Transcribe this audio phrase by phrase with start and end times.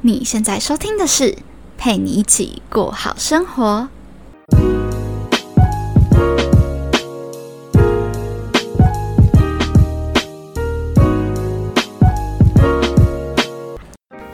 [0.00, 1.36] 你现在收听的是
[1.76, 3.88] 陪你一起过好生活。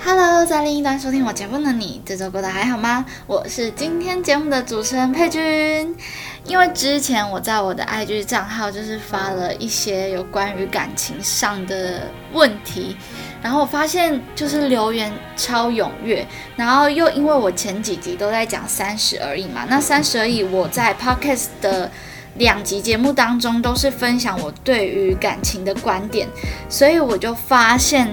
[0.05, 3.07] Hello，在另一端收听我节目的你，这周过得还好吗？
[3.27, 5.97] 我是今天节目的主持人佩君。
[6.45, 12.03] 因为之前我在我的 IG 账号就是发了一些有关于感情上的
[12.35, 12.99] 问题，
[13.45, 16.27] 然后我发现就是留言超踊跃，
[16.57, 21.91] 然后又因为我前几集都在讲三十而已嘛，那三十而已我在 Podcast 的
[22.39, 26.27] 两集节目当中都是分享我对于感情的观点，
[26.71, 28.09] 所以我就发现。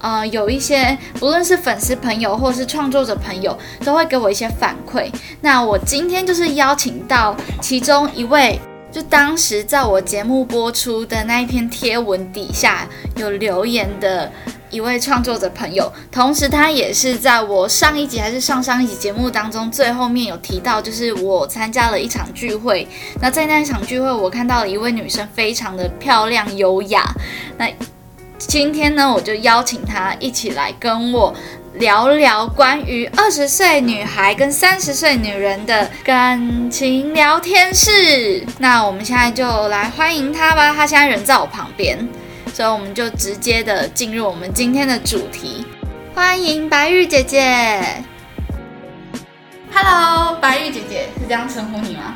[0.00, 5.10] 呃，有一些不论是粉丝朋友或是创作者朋友，都会给我一些反馈。
[5.40, 8.60] 那我今天就是邀请到其中一位，
[8.92, 14.30] 就当时在我节目播出的那一篇贴文底下有留言的
[14.74, 22.88] 一位创作者朋友，同时他也是在我上一集还是上上一集节目当中最后面有提到，就是我参加了一场聚会。
[23.22, 27.04] 那在那一场聚会，我看到了一位女生，非常的漂亮优雅。
[27.56, 27.70] 那
[28.36, 31.32] 今天呢，我就邀请她一起来跟我
[31.74, 38.44] 聊聊关于二十岁女孩跟三十岁女人的感情聊天室。
[38.58, 41.96] 那我们现在就来欢迎她吧，她现在人在我旁边，
[42.54, 45.66] 所以我们就直接的进入我们今天的主题。
[46.14, 47.82] 欢迎白玉姐姐。
[49.72, 52.14] Hello，白玉姐姐是这样称呼你吗？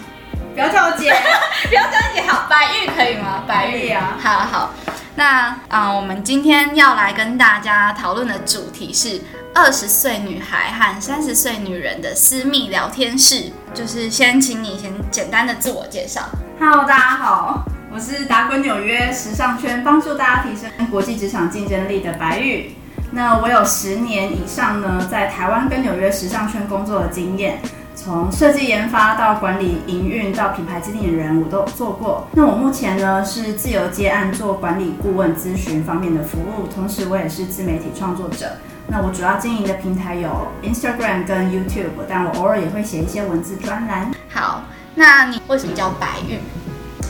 [0.54, 1.12] 不要叫我姐，
[1.68, 3.42] 不要叫姐，好，白玉可以吗？
[3.48, 4.70] 白玉啊，好好。
[5.16, 9.20] 那啊，我们今天要来跟大家讨论的主题是
[9.52, 13.50] 二十岁女孩和三十岁女人的私密聊天室。
[13.74, 16.22] 就是先请你先简单的自我介绍。
[16.60, 22.72] Hello，大家好，我是打滚纽约时尚圈，帮助大家提升国际职场竞争力的白玉。
[23.10, 27.58] 那我有十年以上呢，在台湾跟纽约时尚圈工作的经验。
[27.94, 32.28] 从设计研发到管理营运到品牌经理人，我都做过。
[32.32, 38.52] 那我目前呢是自由接案做管理顾问咨询方面的服务，同时我也是自媒体创作者。
[38.86, 44.12] 那我主要经营的平台有 Instagram 跟 YouTube，但我偶尔也会写一些文字专栏。
[44.28, 44.62] 好，
[44.94, 46.38] 那你为什么叫白玉？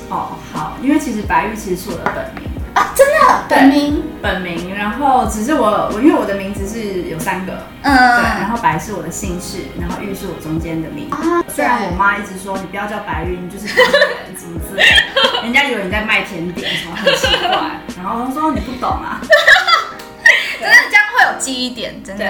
[0.08, 2.92] 哦，好，因为其实白玉其实是我的本名啊。
[2.94, 11.42] 真的本名本名，然后只是我我因为我的名字是有三个，嗯，对，然后白是我的姓氏，然后玉是我中间的名啊。
[11.48, 14.82] 虽然我妈一直说你不要叫白玉，你就是白人什么之类
[15.14, 19.20] 的， 人家以为你在卖甜点什么很奇怪，然后她说你不懂啊，
[20.60, 22.24] 真的这样会有记忆点，真的。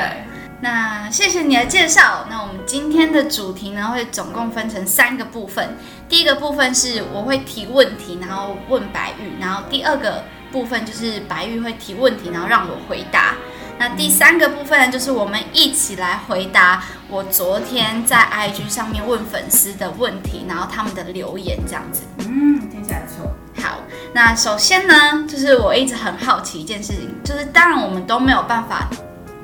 [0.61, 2.27] 那谢谢你的介绍。
[2.28, 5.77] 那我们今天的主题呢，会总共分成三个部分。
[6.08, 10.24] 第一个部分是我会提问题，然后问白玉，然后第二个。
[10.50, 13.34] 部分就是白玉会提问题，然后让我回答。
[13.78, 22.04] 那第三个部分呢，就是我们一起来回答我昨天在 IG 上面问粉丝的问题，然后他们的留言这样子。
[22.20, 23.30] 嗯，听起来不错。
[23.62, 23.80] 好，
[24.14, 28.88] 那首先呢，就是我一直很好奇一件事情，就是当然我们都没有办法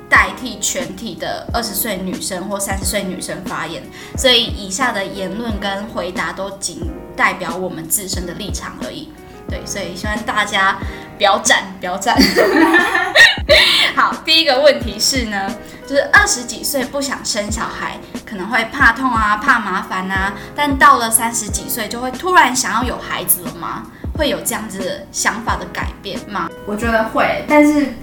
[0.09, 3.81] 代替全体的二十岁女生或三十岁女生发言，
[4.17, 9.09] 所以以下的言论跟回答都仅代表我们自身的立场而已。
[9.47, 10.77] 对，所以希望大家
[11.17, 12.17] 不要站，不要站。
[13.95, 15.55] 好，第一个问题是呢，
[15.87, 23.83] 就是二十几岁不想生小孩，可能会怕痛啊，怕麻烦啊，但到了三十几岁就会突然想要有孩子了吗？
[24.17, 26.49] 会有这样子的想法的改变吗？
[26.65, 27.93] 我觉得会，但是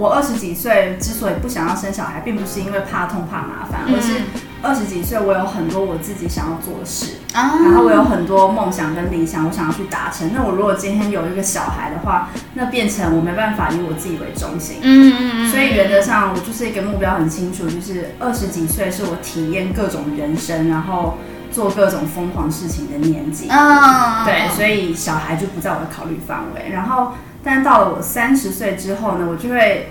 [0.00, 4.22] 我二十几岁之所以不想要生小孩，并不是因为怕痛怕麻烦，而是。
[4.62, 10.32] 二十几岁，我有很多我自己想要做的事，然后我有很多梦想跟理想，我想要去达成。
[10.34, 14.76] 那我如果今天有一个小孩的话，那变成我没办法以我自己为中心。
[14.82, 15.50] 嗯嗯嗯。
[15.50, 21.16] 所以原则上，我就是一个目标很清楚，就是二十几岁是我体验各种人生，然后
[21.50, 23.48] 做各种疯狂事情的年纪。
[23.48, 24.26] 啊。
[24.26, 26.68] 对，所以小孩就不在我的考虑范围。
[26.70, 29.88] 然后，但到了我三十岁之后呢，我就会。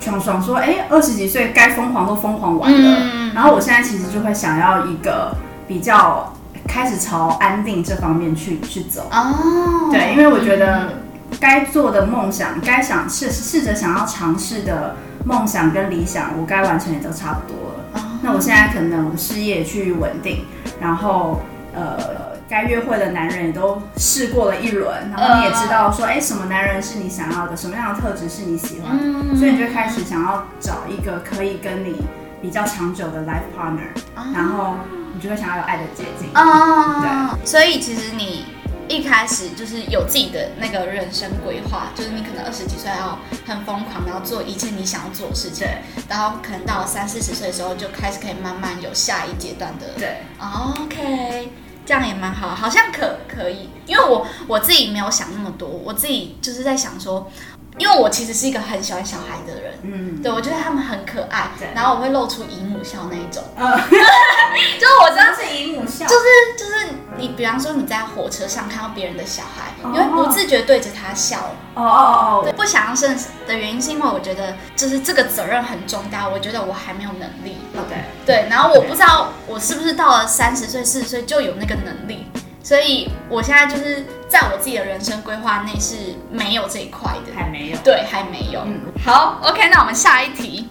[0.00, 5.32] 爽爽说：“哎，二十几岁该疯狂都疯狂完了，然后我现在其实就会想要一个
[5.68, 6.34] 比较
[6.66, 9.06] 开始朝安定这方面去去走。
[9.12, 10.94] 哦，对，因为我觉得
[11.38, 18.18] 该做的梦想，该想试试着想要尝试的梦想跟理想，我该完成也都差不多了。
[18.22, 20.46] 那我现在可能事业趋于稳定，
[20.80, 21.42] 然后
[21.72, 28.94] 呃。”该约会的男人也都试过了一轮，然后你也知道说，哎，什么男人是你想要的，什么样的特质是你喜欢，
[29.38, 31.96] 所以你就开始想要找一个可以跟你
[32.42, 33.88] 比较长久的 life partner，
[34.34, 34.74] 然后
[35.14, 36.28] 你就会想要有爱的结晶。
[36.34, 38.44] 哦，对，所以其实你。
[38.88, 45.66] 一开始就是有自己的那个人生规划，就是你可能二十几岁要很疯狂，然后做一切你想要做的事情，
[46.10, 51.48] 然后可能到三四十岁的时候就开始可以慢慢有下一阶段的，对，OK，
[51.84, 57.30] 这样也蛮好，好像可可以，因为我我自己没有想那么多，我自己就是在想说。
[57.78, 63.64] 因为我其实是一个很喜欢小孩的人，嗯，对我觉得他们很可爱，然后我会露出姨母笑那一种，嗯，
[64.78, 66.22] 就是我真的是姨母笑，就是
[66.58, 66.88] 就是
[67.18, 71.38] 你，比方说你在火车上看到别人的小孩，你会不自觉对着他笑，
[71.74, 73.16] 哦哦哦哦，不想要生
[73.46, 77.94] 的原因是因为我觉得就是这个责任很重大，我觉得我还没有能力，OK，
[78.24, 82.26] 对，然后我不知道我是不是到了三十岁四十岁就有那个能力。
[82.64, 88.60] 所以，我现在就是在我自己的人生规划内是没有这一块的，还没有，对，还没有。
[88.64, 90.68] 嗯，好，OK，那我们下一题，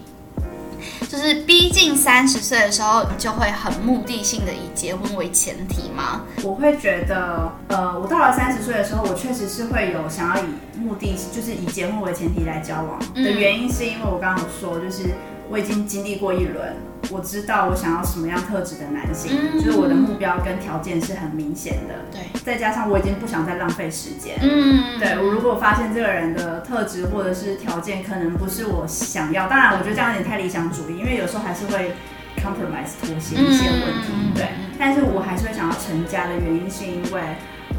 [1.12, 6.22] 就是逼近三十岁的时候，就会很目的性的以结婚为前提吗？
[6.42, 10.46] 我会觉得，呃，我到了三十岁的时候，我确实是会有想要以
[10.78, 15.10] 目的，就是以结婚为前提来交往的原因，是因为我刚刚有说，就是
[15.52, 16.74] 我已经经历过一轮。
[17.10, 21.94] 我知道我想要什么样特质的男性，就是我的目标跟条件是很明显的。
[22.10, 24.38] 对，再加上我已经不想再浪费时间。
[24.40, 31.92] 嗯，对我如果发现这个人的特质或者是条件可能不是我想要，当然我觉得这样有点太理想主义，因为有时候还是会
[32.38, 34.32] compromise 妥协一些问题。
[34.34, 37.20] 对，但是我还是会想要成家的原因是因为，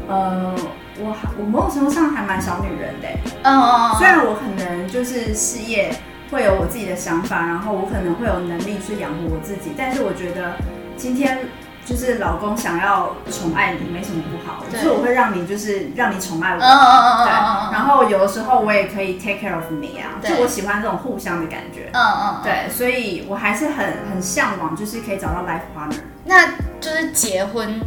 [0.06, 0.54] 呃，
[1.00, 3.08] 我我某种程度上还蛮小女人的。
[3.42, 5.92] 嗯嗯虽然我可能就是事业。
[6.34, 10.56] 会有我自己的想法，然后我可能会有能力去养活我自己，但是我觉得
[10.96, 11.38] 今天
[11.84, 17.30] 就是老公想要宠爱你没什么不好，就是我会让你就是让你宠爱我，对，
[17.72, 26.48] 然后有的时候我也可以 take care of 你啊，就我喜欢这种互相的感觉，嗯嗯，对，所以我还是很很向往，就是可以找到 life partner，那
[26.80, 27.80] 就是结婚。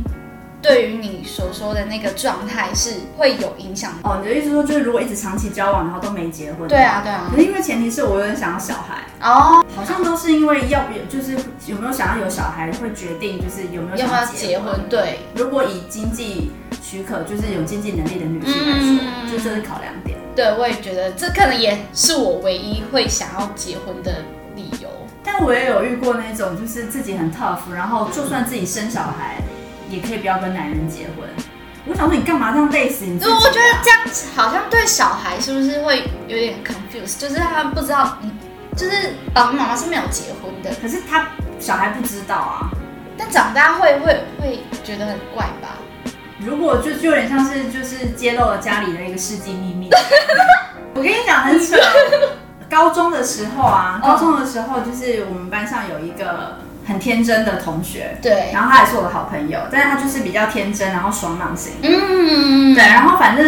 [0.62, 4.19] 对于你所说的那个状态是会有影响哦。
[4.21, 6.68] 你的意思说，就是如果一直长期交往，然后都没结婚？
[6.68, 7.30] 对啊，对啊。
[7.31, 11.38] 可是因为前提是我有点想要小孩哦，好像都是因为要不就是
[11.68, 14.74] 有没有想要有小孩，会决定就是有没有要不要结婚。
[14.89, 16.51] 对，如果以经济
[16.81, 20.18] 许可，就是有经济能力的女性来说，就这是考量点。
[20.36, 24.24] 对，我也觉得这可能也是我唯一会想要结婚的
[24.56, 24.89] 理由。
[25.24, 29.42] 但我也有遇过那种，就是自己很 tough，然后就算自己生小孩。
[29.89, 31.28] 也可以不要跟男人结婚。
[31.89, 33.18] 我想说，你干嘛这样累死你？
[33.18, 37.18] 就我觉得这样子好像对小孩是不是会有点 confused？
[37.18, 38.31] 就是他们不知道，嗯，
[38.75, 41.30] 就是爸爸妈妈是没有结婚的，可是他
[41.62, 42.69] 小孩不知道啊。
[43.18, 45.78] 但长大会会会觉得很怪吧？
[46.39, 49.89] 如果就就有点像是就是揭露了家里的一个世纪秘密。
[50.94, 51.78] 我跟你讲很扯，
[52.69, 56.57] 高中的时候啊，高中的时候就是我们班上有一个。
[56.88, 63.45] 很天真的同学，对，然后他也是我的好朋友，但是他就是比较天真，然后爽朗型，嗯，对，然后反正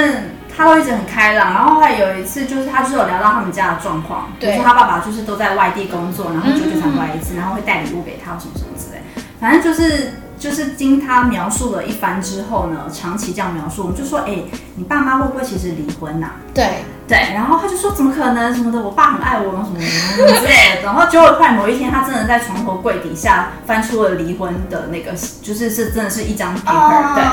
[0.55, 9.01] 他都一直很开朗，然后后来有一次就是他就有聊到他们家的状况，比如说他爸爸就是都在外地工作，然后久久才回来一次，然后会带礼物给他什么什么之类，
[9.39, 14.37] 反正就是就是经他描述了一番之后呢，长期这样描述，我们就说，哎，
[14.75, 16.29] 你爸妈会不会其实离婚呐？
[16.53, 16.85] 对。
[17.09, 20.83] 对，然后他就说怎么可能什么的，我爸很爱我，什么什么之类的。
[20.83, 27.15] 然后结果后来某一天，他真的在床头柜底下翻出了离婚的那个，就是是真的是一张 paper。
[27.15, 27.23] 对，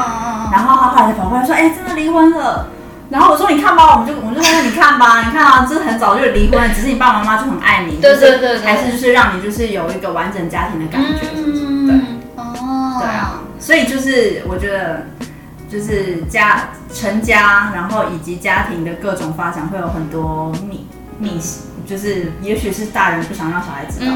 [0.50, 2.68] 然后他后来跑过来说，哎，真的离婚了。
[3.10, 11.26] 然后我说你看吧，我们就我们就说你看吧，你看啊，这很早就离婚了，只是你爸爸妈妈就很爱你，对对对，还是就是让你就是有一个完整家庭的感觉，
[13.58, 15.06] 所以就是我觉得。
[15.68, 20.86] 就是家成家，然后以及家庭的各种发展，会有很多秘
[21.18, 21.40] 秘，
[21.84, 24.12] 就是也许是大人不想让小孩知道，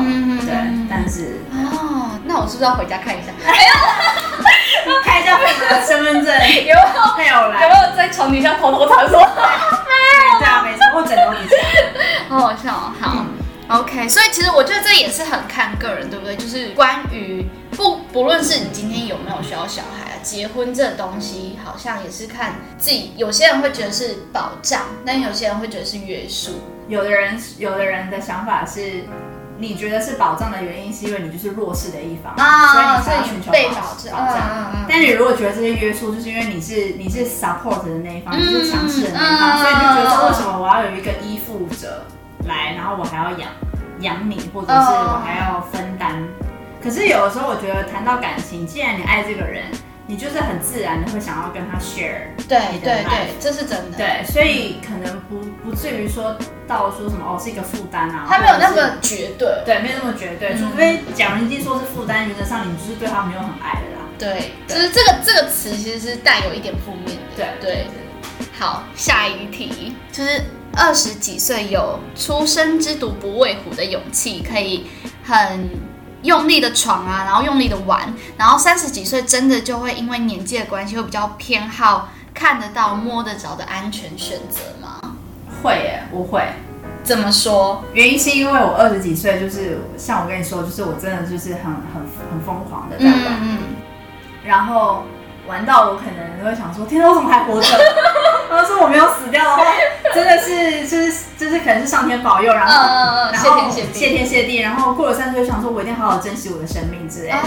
[0.47, 3.32] 对，但是哦，那我是不是要回家看一下？
[5.04, 7.62] 看一下配的身份证 有没有配偶来？
[7.64, 9.09] 有没有在床底下偷偷藏？
[9.09, 11.56] 说没有，对啊，没错，或枕头底下。
[12.28, 13.26] 好好笑，好
[13.80, 14.09] ，OK。
[14.09, 16.37] 所以其实我觉得这也是很看个人，对不对？
[16.37, 17.44] 就是关于
[17.80, 20.10] 不不论是你今天有没有需要小孩。
[20.22, 26.60] 结婚这东西好像也是看自己，有些人会觉得是保障，但有些人会觉得是约束。
[26.88, 29.04] 有的人，有的人的想法是，
[29.56, 34.84] 你觉得是保障的原因，是因为你就是弱势的一方，啊，所以你寻求保障。
[34.87, 42.04] 但你如果觉得这些约束，就是因为你是你是 support 的那一方，就是强势的那一方，所以你就觉得为什么我要有一个依附者
[42.46, 43.49] 来，然后我还要养
[44.00, 46.22] 养你，或者是我还要分担。
[46.82, 49.64] 可是有的时候，我觉得谈到感情，既然你爱这个人。
[50.06, 53.96] 你就是很自然的会想要跟他 share，对对对，这是真的。
[53.96, 64.02] 对，所以可能不不至于说到说什么哦是一个负担啊，他没有那么绝对，对，没有那么绝对，除非假如一定说是负担，原则上你就是对他没有很爱的啦。
[64.18, 67.22] 对，就是这个这个词其实是带有一点负面的。
[67.37, 67.87] 对对。
[68.58, 70.42] 好，下一题就是
[70.76, 74.90] 二十几岁有出生之犊不畏虎的勇气，可以
[75.22, 75.70] 很
[76.22, 85.16] 用力的闯啊，然后用力的玩，然后三十几岁真的就会因为年纪的关系会比较偏好看得到摸得着的安全选择吗？
[85.62, 86.42] 会耶，我会。
[87.02, 87.82] 怎么说？
[87.94, 93.58] 原因是因为我二十几岁，就是像我跟你说，就是我真的就是很很很疯狂的在玩，
[94.44, 95.04] 然后
[95.48, 97.68] 玩到我可能会想说，天哪，我怎么还活着？
[98.50, 99.64] 他说我没有死掉的话，
[100.14, 107.38] 真的是就是就是可能是上天保佑，然后然后谢天谢地，然后过了三十岁想说，我一定好好珍惜我的生命之类的。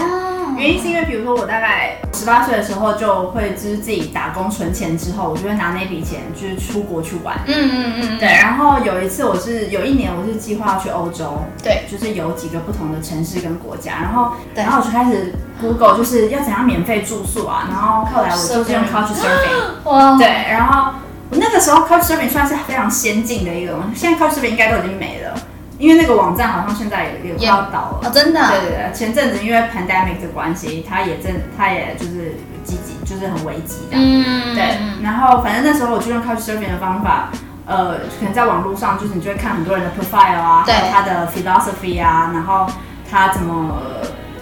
[0.56, 7.36] 原因是因为比如说我大概十八岁的时候就会就是自己打工存钱之后，我就会拿那笔钱就是出国去玩。
[7.46, 8.18] 嗯嗯嗯。
[8.18, 20.92] 对，然后有一次我是有一年我是计划要去欧洲，对，就是有几个不同的城市跟国家，然后然后我就开始 Google 就是要怎样免费住宿啊，然后后来我就是用 Couchsurfing， 哇，对，然后。
[21.30, 25.34] 我那个时候 Couchsurfing 算是非常先进的一个东西，现在 Couchsurfing 应该都已经没了，
[25.78, 28.00] 因为那个网站好像现在也也要倒了。
[28.04, 28.40] 哦，真的？
[28.50, 33.96] 对对对，前阵子因为 pandemic 的关系，它也正它也就是积极，就是很危机的。
[33.96, 34.54] 嗯。
[34.54, 34.76] 对。
[35.02, 37.30] 然后反正那时候我就用 Couchsurfing 的方法，
[37.66, 42.66] 呃，可能在网络上就是你就会看很多人的 profile 啊，还有他的 philosophy 啊，然后
[43.10, 43.76] 他怎么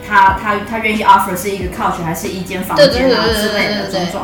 [0.07, 4.23] 他他他愿意 offer 是一个 couch 还是一间房间啊之类的种种。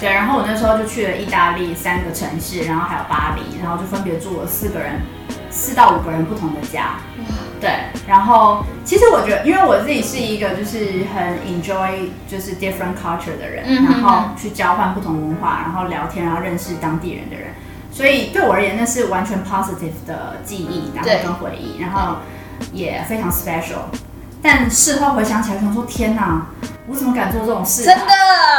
[0.00, 5.00] 对，然后我那时候就去了意大利三个城市，然后还有巴黎，然后就分别住了四个人，
[5.50, 6.96] 四到五个人不同的家。
[7.60, 7.70] 对，
[8.06, 17.54] 然后其实我觉得，因为我自己是一个就是很 enjoy 就是 different culture 的人，然后去交换不同文化，然后聊天，然后认识当地人的人，
[17.92, 22.16] 所以对我而言那是完全 positive 的记忆，然后跟回忆，然后
[22.72, 23.86] 也非常 special。
[24.44, 26.42] 但事后回想起来，想说天哪！
[26.86, 27.82] 我怎么敢做这种事？
[27.82, 28.04] 真的，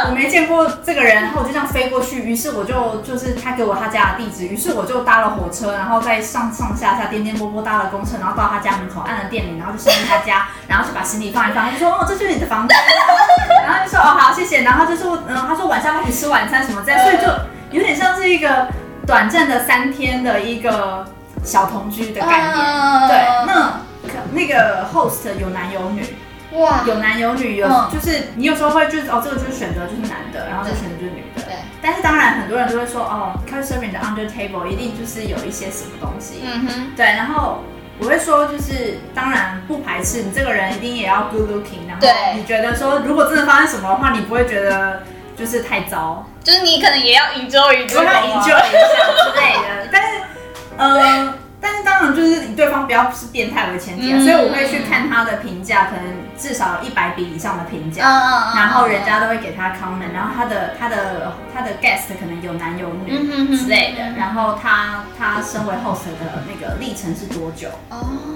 [0.09, 2.23] 我没见过这个人，然后我就这样飞过去。
[2.23, 12.75] 于是我就就是他给我他家的地址，于是我就搭了火车，然后再上上下下颠颠簸簸搭了公车，然后到他家门口按了电铃，然后就进入他家，然后就把行李放一放，就说哦，这就是你的房间。
[13.63, 17.31] 然后就说哦好谢谢，然后就说嗯，他说晚上一起吃晚餐什么在，所以就
[17.69, 18.67] 有点像是一个
[19.05, 21.05] 短暂的三天的一个
[21.43, 23.07] 小同居的概念。
[23.07, 23.81] 对，那
[24.35, 26.03] 那个 host 有男有女。
[26.51, 31.41] 哇，有男有女，有就是你有时候会就是哦，这个就是选择就是男的，然后这个选择就是女的。
[31.41, 31.53] 对。
[31.81, 36.43] 但是当然很多人都会说哦，Couchsurfing 的 under table 一定就是有一些什么东西。
[36.45, 36.91] 嗯哼。
[36.95, 37.63] 对，然后
[37.99, 45.03] 我会说就是当然不排斥你这个人一定也要 good looking，然后你觉得说如果真的发生什么的话，你不会觉得
[45.35, 49.89] 就是太糟，就是你可能也要 enjoy 一下，enjoy 一下之类的。
[49.91, 50.19] 但是
[50.77, 51.33] 呃。
[51.65, 56.03] 但是当然就是以对方不要是变态为前提啊，所以我会去看他的评价，可能
[56.37, 58.03] 至少一百笔以上的评价，
[58.55, 67.67] 然后人家都会给他 comment，然后他的他的他的 guest 可能有男有女之类的，然后他他身为 host 的那个历程是多久，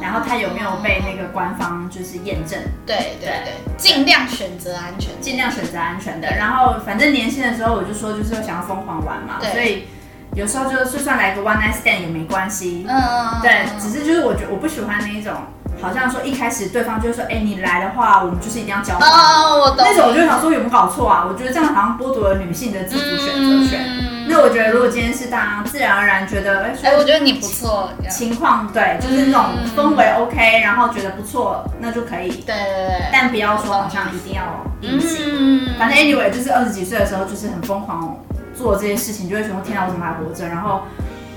[0.02, 2.58] 然后他有没有被那个官方就是验证？
[2.88, 6.28] 对对对，尽量选择安全，尽量选择安全的。
[6.36, 9.88] 然后反正年轻的时候我就说就是想要疯狂玩嘛，所以。
[10.36, 15.34] 有时候就是就算来个 one night stand 也没关系，嗯，对，只是就是我觉得我不喜欢那一种，
[15.82, 21.26] 好像说一开始对方就说，哎，你来的话，我们就是一定要交换，哦，我懂，那种我就想说有没有搞错啊？
[21.28, 24.06] 我觉得这样好像剥夺了女性的自主选择权。
[24.32, 29.46] 那我觉得如果今天是大家自然而然觉得，哎，我觉得你不错，情况对，就是那种
[29.76, 38.16] 氛围 OK，然后觉得不错，那就可以，对对对，但不要说好像一定要硬性，反正 anyway 就是二十几岁的时候就是很疯狂。
[38.60, 40.82] 做这些事情，就会说：“天啊，我怎么还活着？”然后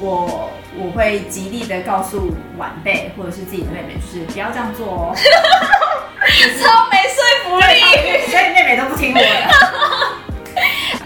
[0.01, 5.15] 我我会极力的告诉晚辈或者是自己的妹妹，就是不要这样做哦，
[6.61, 9.25] 超没说服力，所以妹妹都不听我的。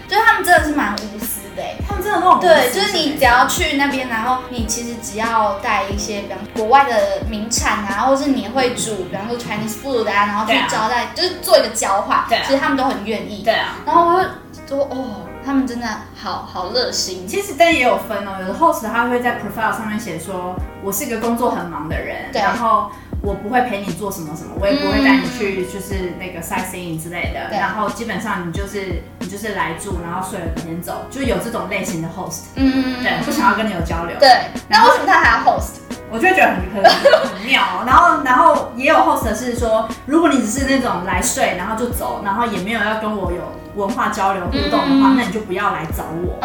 [0.07, 13.43] 就是他们真的是蛮无私的，他们真的很对，就是你只要去那边，然后你其实只要带一些，比方国外的名产啊，或者是你会煮，比方说 Chinese food 啊，然后去招待，就是做一个交换，其实他们都很愿意。
[13.43, 14.23] 对啊，然后我
[14.65, 15.21] 就说哦。
[15.47, 34.29] 他们真的好好热心，其实但也有分哦，有的 host 他会在 profile 上面写说，我是一个工作很忙的人，然后我不会陪你做什么什么，我也不会带你去就是那个 sightseeing 之类的，然后基本上你就是你就是来住，然后睡了明天走，就有这种类型的 host，嗯，对，不想要跟你有交流，对，
[34.67, 35.79] 那为什么他还要 host？
[36.11, 43.41] 我就觉得很很很妙，然后然后也有后 post 是说，如果你只是那种来睡然后就走，然后也没有要跟我有
[43.77, 46.39] 文化交流互动的话，那你就不要来找我。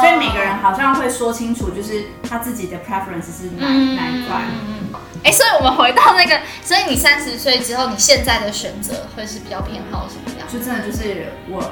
[0.00, 4.40] 所以每个人好像会说清楚，就是他自己的 preference 是哪哪一块。
[5.22, 10.48] 哎，所以我们回到那个，所以你三十岁之后，你现在的选择会是比较偏好什么样？
[10.50, 11.62] 就真的就是我，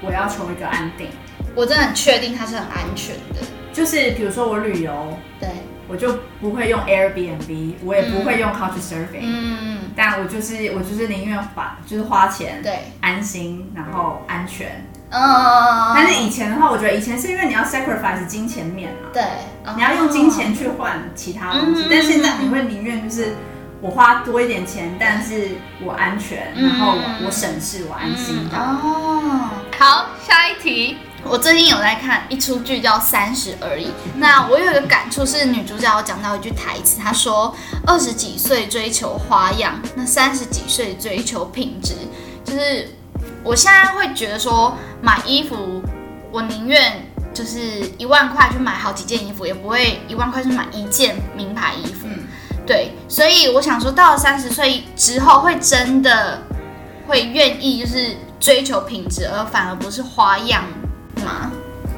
[0.00, 1.08] 我要求一个安定，
[1.56, 3.44] 我真的很确定它是很安全的。
[3.72, 5.48] 就是比如说我旅游，对，
[5.92, 14.86] 我就不会用 Airbnb，我也不会用 Couchsurfing，嗯，但我就是我就是宁愿把就是花钱，对，安心然后安全。
[15.10, 19.22] 嗯，但是以前的话，我觉得以前是因为你要 sacrifice 金钱面啊，对，
[19.76, 21.84] 你要用金钱去换其他东西。
[21.90, 23.34] 但现在你会宁愿就是
[23.82, 25.48] 我花多一点钱，但是
[25.84, 26.94] 我安全，然后
[27.26, 28.48] 我省事，我安心。
[28.50, 30.96] 哦，好，下一题。
[31.24, 33.86] 我最近有在看一出剧叫《三十而已》，
[34.16, 37.54] 那我有一个感触是，女主角有讲到一句台词，她说
[37.86, 41.94] ：“二十几岁追求花样，那三十几岁追求品质。”
[42.44, 42.90] 就是
[43.42, 44.76] 我现在会觉得说。
[45.04, 45.82] 买衣服，
[46.30, 52.06] 我宁愿就是一万块去买好几件衣服，也不会一万块去买一件名牌衣服。
[52.06, 52.20] 嗯，
[52.64, 56.40] 对，所以我想说，到了三十岁之后，会真的
[57.08, 60.62] 会愿意就是追求品质，而反而不是花样
[61.24, 61.50] 吗？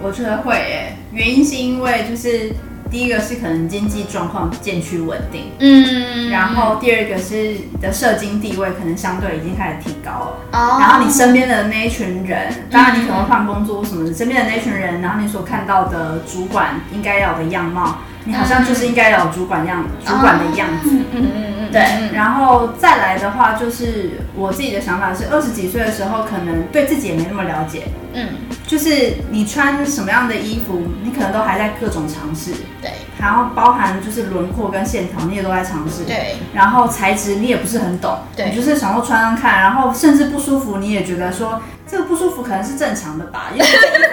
[0.02, 2.52] 我觉得会诶，原因是因为就是。
[2.90, 21.26] 第一个是可能经济状况渐趋稳定，嗯，然后第二个是的社经地位可能相对已经开始提高了，哦，然后你身边的那一群人，当然你可能会换工作什么的，身边的那群人，然后你所看到的主管应该要的样貌，你好像就是应该有主管样主管的样子，嗯嗯
[21.60, 28.28] 嗯，对，然后再来的话就是我自己的想法是二十几岁的时候可能对自己也没那么了解，嗯。
[28.66, 32.50] 就是你穿什么样的衣服，你可能都还在各种尝试。
[32.80, 32.90] 对，
[33.20, 36.04] 然后包含就是轮廓跟线条，你也都在尝试。
[36.04, 38.18] 对，然后材质你也不是很懂。
[38.34, 41.60] 对，你就是想要穿穿看，然后甚至不舒服，你也觉得说
[41.94, 43.64] 这个不舒服可能是正常的吧，因为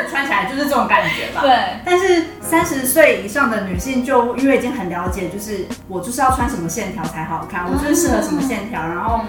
[0.07, 1.41] 穿起来就是这种感觉吧。
[1.43, 1.81] 对。
[1.83, 9.21] 但是三十岁以上的女性就因为已经很了解，就是我就是要穿什么线条才好看，我就是适合什么线条，然后。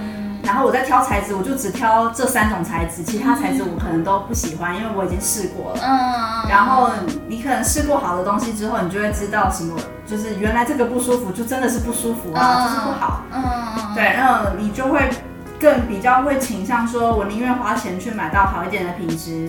[0.45, 5.81] 然后我在挑材质，我就只挑这三种材质，其他材质我可能都不喜欢，因为我已经试过了。
[5.81, 6.51] 嗯。
[6.51, 6.91] 然后
[7.29, 13.23] 你可能试过好的东西之后，你就会知道什么，就是原来这个不舒服，就真的是不舒服啊，就是不好。
[13.33, 13.95] 嗯。
[13.95, 15.09] 对，然后你就会
[15.63, 19.49] 更比较会倾向说，我宁愿花钱去买到好一点的品质。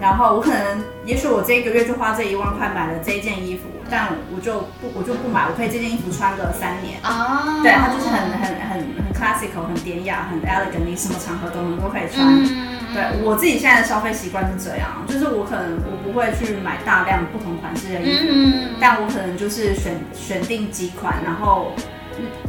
[0.00, 6.98] 然后我可能，也许我这一个月就花这一万块买了这一件衣服，但我就不我就不买，我可以这件衣服穿个三年。
[7.04, 7.62] 哦。
[7.62, 12.26] 对，它就是很很很很 classical，很典雅，很 elegant，你什么场合都能都可以穿。
[12.26, 21.72] 嗯对我自己现在的消费习惯是这样，就是我可能我不会去买大量不同款式的衣服，但我可能就是选选定几款，然后。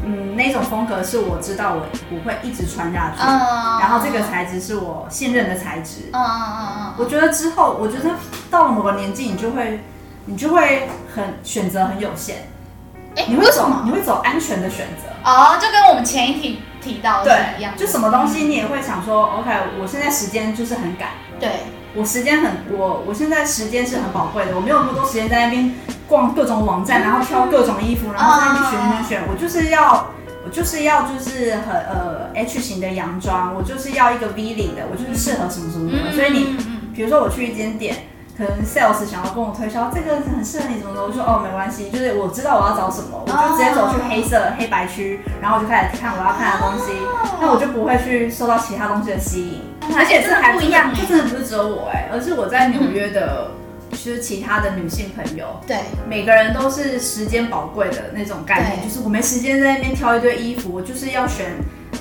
[0.05, 6.09] 嗯，那种风格是我知道我不会一直穿下去，然后这个材质是我信任的材质。
[6.11, 6.93] 嗯嗯嗯嗯。
[6.97, 8.09] 我觉得之后，我觉得
[8.49, 9.79] 到了某个年纪，你就会，
[10.25, 12.47] 你就会很选择很有限。
[13.15, 15.09] 哎，你会走，你会走安全的选择。
[15.29, 21.09] 哦，就跟我们前一题提到的一样，就什么东西你也会想说，OK，我现在时间就是很赶。
[21.39, 21.49] 对。
[21.95, 25.75] 我时间很，我我现在时间是很宝贵的，我没有那么多时间在那边
[26.07, 29.21] 逛各种网站，然后挑各种衣服，然后在选选选。
[29.31, 30.07] 我就是要，
[30.45, 36.11] 我就是要，就是很呃 H 型的洋装，我就是要一个 V 领的，我就是适合什么什么什么。
[36.13, 36.57] 所以你，
[36.95, 37.95] 比如说我去一间店。
[38.35, 46.93] 可能 sales 想要跟我推销这个很适合你什么的，我说哦没关系，就是我知道我要找什么，我就直接走去黑色黑白区，然后我就开始看我要看的东西，
[47.39, 49.61] 那我就不会去受到其他东西的吸引。
[49.95, 53.51] 而且这还不一样，这真的不是只有我哎，而是我在纽约的，
[54.03, 55.77] 就是其他的女性朋友，对，
[56.09, 61.53] 每个人都是时间宝贵的那种概念，就是我没时间在那边挑一堆衣服，我就是要选。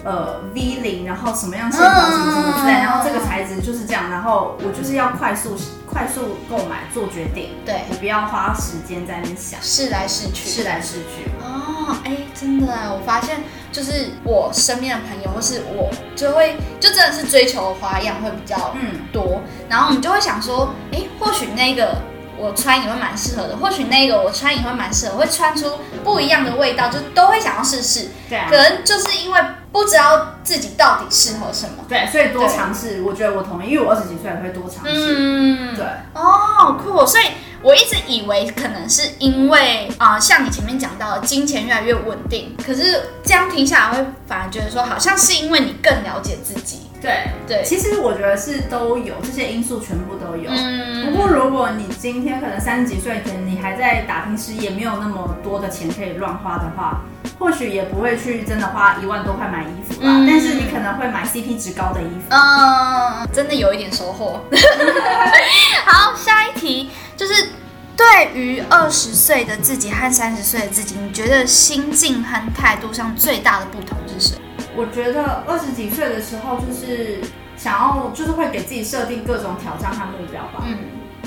[0.04, 11.30] 呃，V 领，然后什么样线条什么什么之类，然后这个材质就是这样，然后我就是要快速快速购买做决定，对，你不要花时间在那边想，试来试去，试来试去。
[11.62, 21.96] 哦，哎，真的啊，我发现就是我身边的朋友或是我就会就真的是追求花样会比较嗯多，然后我们就会想说，哎，或许那个
[22.36, 28.08] 我穿也会蛮适合的，或许那个我穿也会蛮适合，会穿出不一样的味道，就都会想要试试。
[28.28, 29.40] 对，可能就是因为。
[29.72, 37.24] 不知道自己到底适合什么，对，所以多尝试，我觉得我同意，因为我二十几岁也会多尝试，嗯，对，哦，酷，所以
[37.62, 50.50] 我一直以为可能是因为啊，像你前面讲到的，金钱越来越稳定，可是这样听下来会反而觉得说，好像是因为你更了解自己，对对，其实我觉得是都有这些因素，全部都有。
[50.50, 57.02] 嗯，不过如果你今天可能三十几岁前，你还在打拼事业，没有那么多的钱可以乱花的话，
[57.38, 60.24] 或许也不会去真的花一万多块买衣服啦。
[60.26, 62.26] 但是你可能会买 CP 值高的衣服。
[62.30, 64.40] 嗯，真的有一点收获。
[65.86, 66.90] 好，下一题
[67.22, 67.50] 就是
[67.96, 74.40] 对于二十岁的自己和三十岁的自己，你觉得心境和态度上最大的不同是什么？
[74.74, 77.20] 我觉得二十几岁的时候，就是
[77.56, 80.64] 想要，就是会给自己设定各种挑战和目标吧。
[80.66, 80.78] 嗯，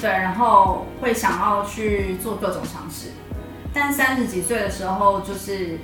[0.01, 3.11] 对，然后会想要去做各种尝试。
[3.73, 5.79] 但三十几岁的时候，就是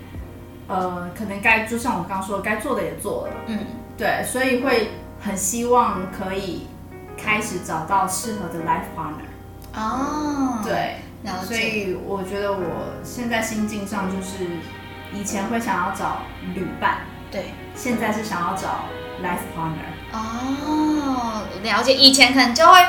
[0.68, 3.34] 呃，可能该就像我刚刚说，该做的也做了。
[3.48, 3.60] 嗯，
[3.98, 6.68] 对，所以会很希望可以
[7.16, 9.31] 开始找到适合的 life partner。
[9.74, 10.98] 哦，对，
[11.44, 14.46] 所以我觉得我现在心境上就是
[15.14, 16.98] 以前会想要找旅伴。
[17.32, 18.86] 对，现在是想要找
[19.24, 21.94] life partner 哦，了解。
[21.94, 22.86] 以前可能就会，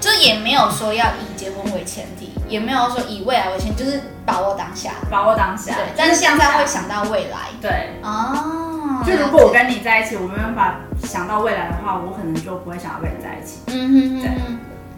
[0.00, 5.76] 就也没有说要以结婚为前提，也没有说以未来为前提，就是把握当下，把握当下。
[5.76, 7.38] 对，但是现在会想到未来。
[7.62, 13.60] 对，哦，就如果我跟你在一起，我没办法想到未来的话，我可能就不会想要跟你在一起。
[13.68, 14.30] 嗯哼，对。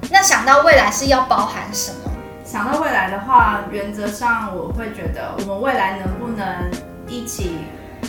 [0.09, 2.11] 那想到未来是要包含什么？
[2.45, 6.71] 想到未来的话，原则上我会觉得，我们未来能不能
[7.09, 7.59] 一起？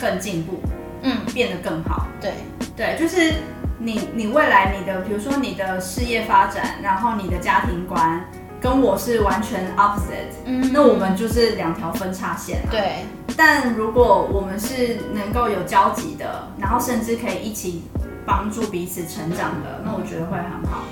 [0.00, 0.58] 更进步，
[1.02, 2.06] 嗯，变得更好。
[2.18, 2.32] 对，
[2.74, 3.34] 对，就是
[3.78, 8.24] 你，你未来你的，比如说你的事业发展，然后你的家庭观，
[8.58, 12.62] 跟我是完全 opposite，嗯，那我们就是两条分叉线。
[12.70, 13.04] 对，
[13.36, 17.84] 但如果我们是能够有交集的，然后甚至可以一起
[18.24, 20.84] 帮助彼此成长的，那我觉得会很好。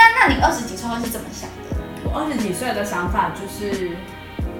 [0.00, 1.76] 哦，那那你二十几岁是怎么想的？
[2.04, 3.90] 我二十几岁的想法就是。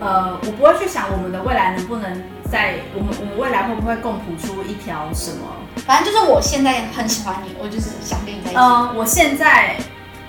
[0.03, 2.11] 呃，我不会去想我们的未来能不能
[2.51, 5.45] 在我们我们未来会不会共谱出一条什么，
[5.85, 8.59] 反正就是我现在很喜欢你，我就是想跟你在一起。
[8.59, 9.77] 嗯，我现在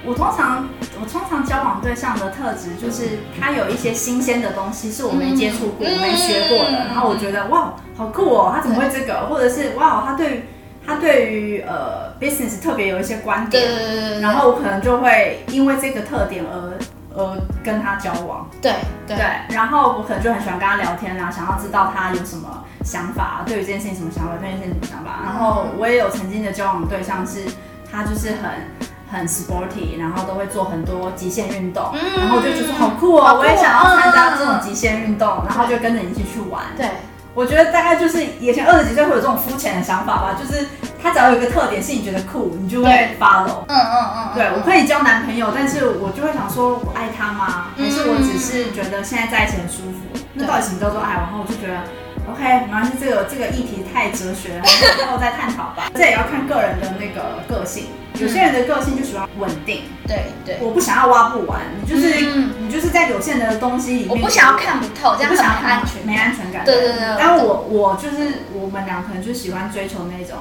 [0.04, 0.68] 我通常
[1.00, 9.28] 我通常交往对象的特质就是他有一些新鲜的东西是我没接触过、没学过的，然后我觉得哇好酷哦，他怎么会这个？
[9.28, 10.50] 或者是哇他对
[10.92, 16.78] 他对于呃 business 特别有一些观点，然后我可能就会因为这个特点而。
[17.14, 18.74] 呃，跟他交往，对
[19.06, 19.18] 对，
[19.50, 25.20] 然后我可能就很喜欢跟他聊天啊，想要知道他有什么想法，对于这件事情什么想法，对这件事情什么想法。
[25.26, 27.44] 然后我也有曾经的交往对象是，
[27.92, 28.50] 他就是很
[29.12, 36.64] 很 sporty，然后都会做很多极限运动，然后我就觉得好酷哦，我也想要参加这种极限运动，然后就跟着一起去玩。
[36.78, 36.88] 对。
[37.34, 40.68] 我觉得大概就是以前二十几岁会有这种肤浅的想法吧，就是
[41.02, 43.64] 他只要有一个特点是你觉得酷，你就会 follow。
[43.68, 44.30] 嗯嗯嗯。
[44.36, 47.68] 对，我可以交男朋友，但是我就会想说，我爱他吗？
[47.78, 50.20] 还是我只是觉得现在在一起很舒服？
[50.34, 51.14] 那到底什么叫做爱？
[51.14, 51.80] 然后我就觉得
[52.30, 54.64] ，OK，没关系，这个这个议题太哲学了，
[54.98, 55.90] 之后再探讨吧。
[55.96, 57.86] 这也要看个人的那个个性。
[58.20, 62.22] 有些人的个性就喜欢稳定，对对，我不想要挖不完，你就是
[62.60, 66.64] 你就是在有限的东西里面，我不想要看不透，这样很没安全，没安全感。
[66.64, 70.38] 对对对，但我我就是我们俩可能就喜欢追求那种，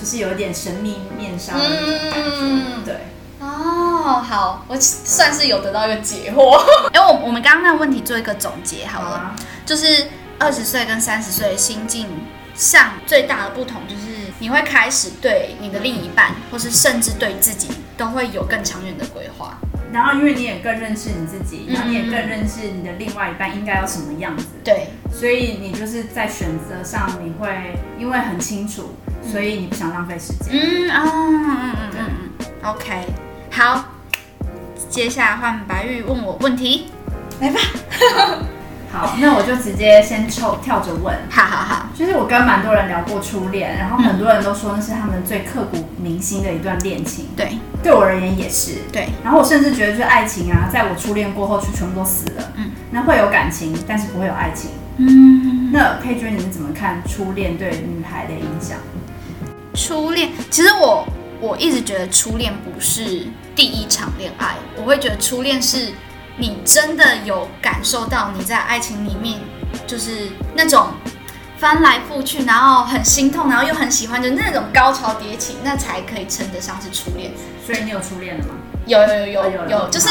[0.00, 2.84] 就是有一点神秘面纱的感觉。
[2.84, 2.96] 对，
[3.38, 6.60] 哦，好，我算是有得到一个解惑。
[6.92, 12.08] 哎，我我们刚刚那个问题做一个总结好了，就是二十岁跟三十岁的心境
[12.56, 14.13] 上最大的不同就是。
[14.38, 19.58] 你会开始对你的另一半，或是甚至对自己，都会有更长远的规划。
[19.92, 24.46] 然后，因为你也更认识你自己，然后你也更认识你的另外一半应该要什么样子。
[24.64, 27.48] 对，所以你就是在选择上，你会
[27.96, 30.52] 因为很清楚，所以你不想浪费时间。
[30.52, 32.46] 嗯啊嗯嗯嗯嗯。
[32.64, 33.06] OK，
[33.52, 33.84] 好，
[34.88, 36.88] 接下来换白玉问我问题，
[37.40, 37.60] 来吧。
[38.94, 41.12] 好，那我就直接先抽跳着问。
[41.28, 47.26] 好好好，就是我跟蛮多人聊过初恋，然后很多人都说那是他们最刻骨铭心的一段恋情。
[47.36, 48.76] 对，对我而言也是。
[48.92, 52.52] 对，然后我甚至觉得，就是爱情啊，在我初恋过后就全部都死了。
[52.54, 54.70] 嗯，那会有感情，但是不会有爱情。
[54.98, 58.78] 嗯，那佩君你是怎么看初恋对女孩的影响？
[59.74, 61.04] 初恋，其实我
[61.40, 63.26] 我一直觉得初恋不是
[63.56, 65.92] 第一场恋爱，我会觉得初恋是。
[66.36, 69.38] 你真的有感受到你在爱情里面
[69.86, 70.88] 就是那种
[71.58, 77.30] 翻来覆去，然后很心痛，然后又很喜欢的那种高潮迭起，那才可以称得上是初恋。
[77.64, 78.54] 所以你有初恋了吗？
[78.86, 80.08] 有有有有有有，就是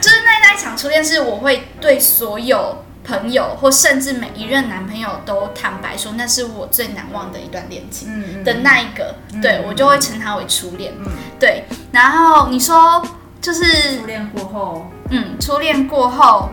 [0.00, 10.94] 就是那那一场初恋，是我会对所有朋友或甚至每一任男朋友都坦白说，那是我最难忘的一段恋情的那一个，对我就会称它为初恋。
[11.00, 11.64] 嗯，对。
[11.92, 13.04] 然后你说
[13.40, 14.90] 就是初恋过后。
[15.10, 16.50] 嗯，初恋过后，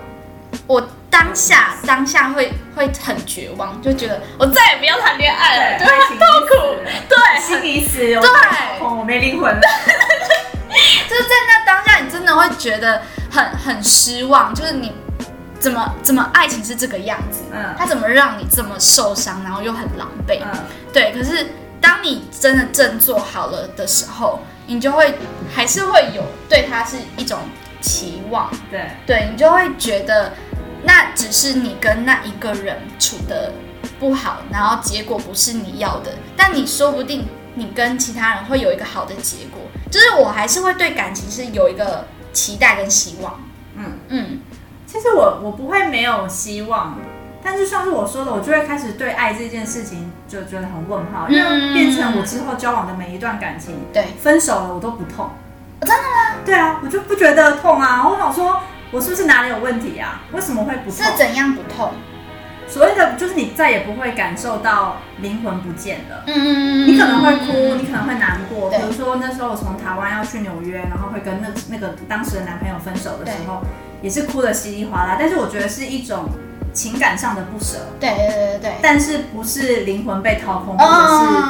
[0.67, 6.55] 我当下当下会会很绝望，就觉得我再也不要谈恋爱了，就很痛苦，
[7.09, 8.19] 对，心已死，对，
[8.79, 9.61] 我没灵魂了。
[11.09, 14.91] 就是在那当下，你真的会觉得很很失望，就是你
[15.59, 20.59] 怎么怎么爱情是这个样子，嗯，它怎么让你这么受伤，然后又很狼狈，嗯，
[20.91, 21.11] 对。
[21.11, 21.47] 可是
[21.79, 25.13] 当你真的振作好了的时候，你就会
[25.53, 27.39] 还是会有对他是一种
[27.83, 30.31] 期望，对，对你就会觉得
[30.83, 33.51] 那只是你跟那一个人处的
[33.99, 39.59] 不好，然后结果不是你要的，但你说不定你跟其他人会有一个好的结果。
[39.91, 43.39] 就是我还是会对感情是有一个期待跟希望，
[43.75, 43.91] 嗯。
[44.07, 44.39] 嗯，
[44.87, 46.97] 其实我我不会没有希望，
[47.43, 55.29] 但是像是我说的，我就会开始对爱这件事情就觉得很问号，因为变成我之后交往的每一段感情，对，分手了我都不痛，
[55.83, 56.35] 真的吗？
[56.45, 58.59] 对啊，我就不觉得痛啊，我想说
[58.91, 60.21] 我是不是哪里有问题啊？
[60.31, 60.91] 为什么会不痛？
[60.91, 61.91] 是怎样不痛？
[62.67, 66.23] 所谓的就是你再也不会感受到灵魂不见了。
[66.25, 66.87] 嗯嗯嗯。
[66.87, 68.69] 你可能会哭，你可能会难过。
[68.69, 73.61] 比如说那时候我从台湾要去纽约，然后会跟那那个当时的男朋友分手的时候，
[74.01, 75.17] 也是哭的稀里哗啦。
[75.19, 76.29] 但是我觉得是一种
[76.73, 77.77] 情感上的不舍。
[77.99, 78.73] 对对对对。
[78.81, 81.43] 但是不是灵魂被掏空，或者是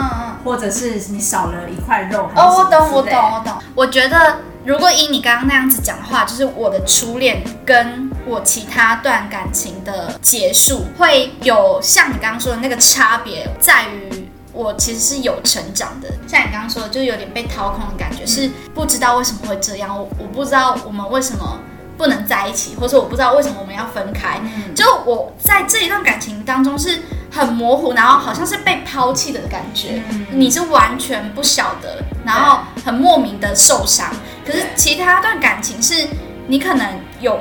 [0.43, 2.29] 或者是你少了一块肉？
[2.35, 3.53] 哦，我懂我懂我懂。
[3.75, 4.37] 我觉得。
[4.65, 16.07] 如果以你刚刚那样子讲话，就是我的初恋跟我其他段感情的结束，会有像你刚刚说的那个差别，在于我其实是有成长的。
[16.25, 21.59] 像你刚刚说的，就有点被掏空的感觉，是不知道为什么会这样，我我不知道我们为什么。
[21.97, 24.39] 不能在一起，或者我不知道为什么我们要分开。
[24.43, 30.01] 嗯就我在这一段感情当中是很模糊，然后好像是被抛弃的感觉。
[30.09, 34.09] 嗯你是完全不晓得，然后很莫名的受伤。
[34.45, 36.07] 可是其他段感情是
[36.47, 37.39] 你可能有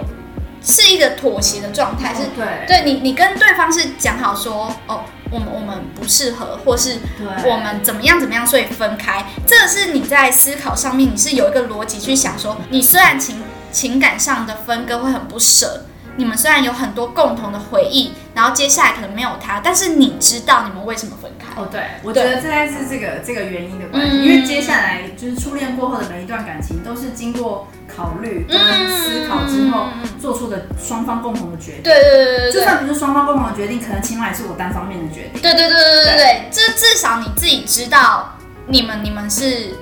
[0.62, 6.98] 是一个妥协的状态，是对对你你跟对方是讲好说哦，我们我们不适合，或是
[7.44, 9.24] 我们怎么样怎么样，所以分开。
[9.46, 13.42] 这个是你在思考上面，你是有一个逻辑去想说，你虽然情。
[13.72, 15.86] 情感上的分割会很不舍。
[16.14, 21.58] 你们虽然有很多共同的回忆，然后接下来可能没有他，但是你知道你们为什么分开？
[21.58, 24.18] 哦，对，我觉得这该是这个这个原因的关系。
[24.18, 28.58] 因为接下来就是初恋过后的每一段感情，都是经过考虑跟
[28.90, 29.86] 思考之后
[30.20, 31.82] 做出的双方共同的决定。
[31.82, 35.40] 对对对对就算不是双方共同的决定，可能起码也是我单方面的决定。
[35.40, 39.74] 对对对对对对，这至少你自己知道，你们你们是。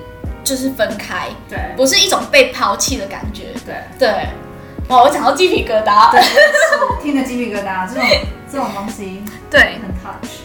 [0.43, 4.27] 就是分开，对，不是一种被抛弃的感觉，对对。
[4.87, 6.21] 哇，我讲到鸡皮疙瘩，对，
[7.01, 8.03] 听着鸡皮疙瘩，这种
[8.51, 10.41] 这种东西，对，很 touch。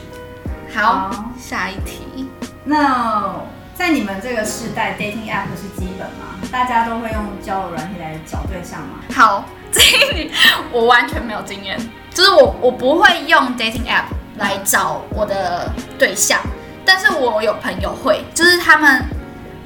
[0.72, 2.28] 好，下一题。
[2.62, 3.34] 那
[3.74, 6.38] 在你们这个时代，dating app 是基本吗？
[6.52, 9.00] 大家都会用交友软体来找对象吗？
[9.12, 10.30] 好， 这一
[10.70, 11.76] 我完全没有经验，
[12.12, 14.04] 就是我我不会用 dating app
[14.36, 16.38] 来找我的对象，
[16.84, 19.04] 但是我有朋友会，就是他们。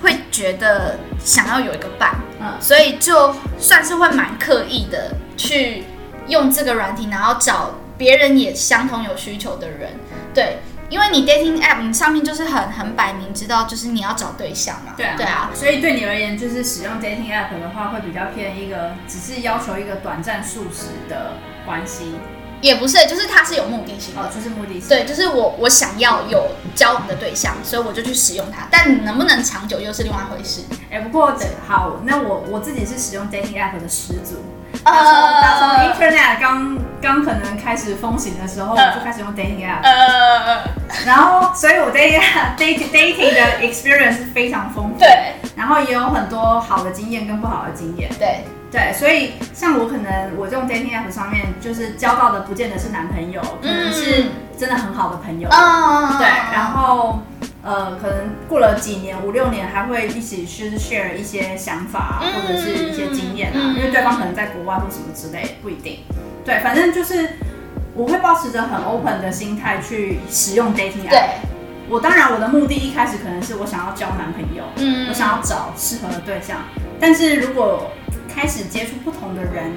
[0.02, 5.84] 会觉得想要有一个伴，嗯，所以就算是会蛮刻意的去
[6.28, 9.90] 用这个软体，然后找别人也相同有需求的人，
[10.32, 10.58] 对，
[10.88, 21.34] 因为你 dating app 你上面就是很很摆明知道就是你要找对象嘛，对啊，对啊，所以对你而言就是使用 dating app 的话，会比较偏一个只是要求一个短暂数时的
[21.66, 22.14] 关系。
[22.60, 24.88] 也不是，就是它是有目的性的，哦，就是目的性。
[24.88, 28.66] 对，就是我我想要有交往的对象，所以我就去使用它。
[28.70, 30.62] 但能不能长久又是另外一回事。
[30.90, 31.32] 哎，不过
[31.66, 34.44] 好，那我我自己是使用 dating app 的始祖。
[34.84, 34.92] 呃，
[35.58, 39.82] 从 internet 刚刚可能开始风行的时候，我就开始用 dating app。
[39.82, 40.62] 呃，
[41.04, 42.20] 然后，所以我 dating
[42.56, 44.98] dating dating 的 experience 非常丰富。
[44.98, 48.10] 对，然后也有很多好的经验跟不好的经验。
[48.18, 48.44] 对。
[48.70, 55.48] 对，所以像我可能我这种 dating app 上面，就是交到的不见得是男朋友，可能是真的很好的朋友。
[55.48, 57.20] 对，然后
[57.64, 65.98] 呃，可能过了几年，五六年还会一起去 share 一些想法或者是一些经验啊，因为对方可能在国外或什么之类，不一定。
[66.44, 67.28] 对，反正就是
[67.92, 71.10] 我会保持着很 open 的心态去使用 dating app。
[71.10, 71.20] 对，
[71.88, 76.58] 我当然我的目的一开始可能是我想要交男朋友，嗯，我想要找适合的对象，
[77.00, 77.90] 但是如果
[78.34, 79.72] 开始接触不同的人，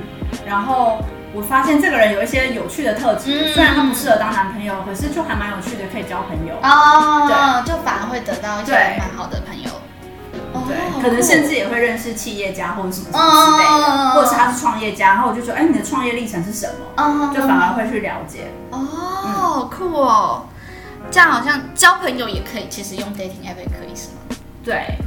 [0.45, 0.99] 然后
[1.33, 7.27] 我发现这个人有一些有趣的特质，虽然他不适合当男朋友，可是就还蛮有趣的，可以交朋友哦。
[7.27, 9.69] 对，就反而会得到一些蛮好的朋友。
[10.65, 17.33] 对，可能甚至也会认识企业家或者什么什么之类的，或者是他是创业家，然后我就说，哎，你的创业历程是什么？
[17.35, 18.47] 就反而会去了解。
[18.69, 20.45] 哦，酷哦，
[21.11, 24.37] 这样好像交朋友也可以，其实用 dating app 也可以是吗？
[24.63, 24.97] 对，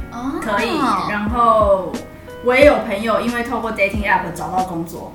[0.41, 0.77] 可以。
[1.09, 1.91] 然后。
[2.47, 5.11] 我也有朋友因为透过 dating app 找到工作，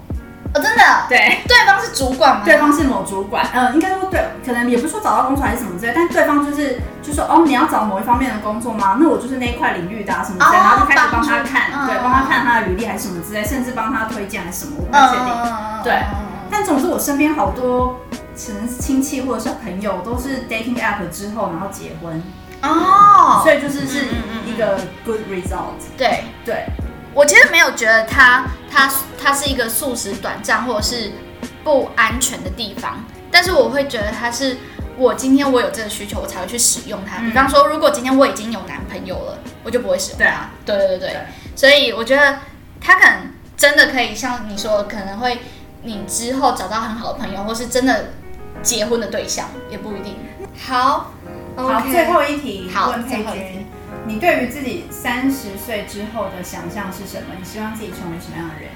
[0.52, 0.82] 哦，真的？
[1.08, 2.42] 对，对方是主管吗？
[2.44, 8.98] 对方是某主管，呃，应该说对，可能也不是说找到工作还是什么之类，但对方就是就说哦，你要找某一方面的工作吗？
[9.00, 15.82] 那我就是那一块领域的啊什么之类，然后就开始帮他看，对，帮他看他的履历还是什么之类，甚至帮他推荐还是什么，我不确定。
[15.84, 16.02] 对，
[16.50, 17.98] 但总之我身边好多
[18.36, 22.22] 可能亲戚或者是朋友都是 dating app 之后然后结婚
[22.60, 24.04] 哦，所以就是是
[24.44, 25.80] 一个 good result。
[25.96, 26.66] 对对。
[27.14, 28.90] 我其实没有觉得它它
[29.22, 31.12] 它是一个素食短暂或者是
[31.62, 34.56] 不安全的地方，但是我会觉得它是
[34.96, 37.18] 我今天我有这个需求，我才会去使用它。
[37.18, 40.50] 比方说，如果今天我已经有男朋友了，我就不会使用它。
[40.64, 41.16] 对对对对，
[41.54, 42.38] 所以我觉得
[42.80, 45.38] 它可能真的可以像你说，可能会
[45.82, 48.06] 你之后找到很好的朋友，或是真的
[48.62, 50.16] 结婚的对象，也不一定。
[50.66, 51.12] 好，
[51.56, 53.66] 好，最后一题，好问佩君。
[54.04, 57.34] 你对于自己三十岁之后的想象是什么？
[57.38, 58.70] 你希望自己成为什么样的人？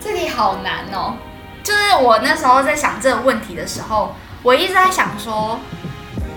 [0.00, 1.16] 这里好难哦。
[1.62, 5.60] 就是我那时候在想这个问题的时候，我一直在想说，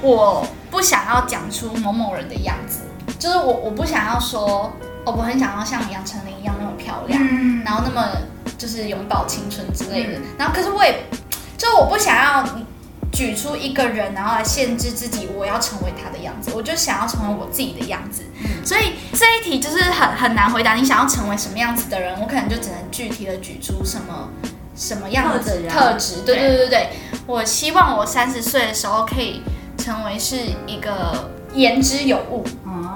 [0.01, 2.81] 我不想要讲出某某人的样子，
[3.17, 4.71] 就是我我不想要说，
[5.05, 7.19] 哦，我很想要像杨丞琳一样那么漂亮，
[7.63, 8.09] 然后那么
[8.57, 10.19] 就是永葆青春之类的。
[10.37, 11.05] 然后可是我也，
[11.57, 12.45] 就我不想要。
[13.15, 18.23] 举出一个人，然后来限制自己，我要成为他的样子，我就想要成为我自己的样子。
[18.63, 20.75] 所以这一题就是很很难回答。
[20.75, 24.29] 你想要成为什么样子的人，我可能就只能具体的举出什么
[24.75, 26.23] 什么样子的特质。
[26.25, 26.89] 对对对对，
[27.25, 29.41] 我希望我三十岁的时候可以
[29.77, 30.35] 成为是
[30.67, 32.43] 一个言之有物，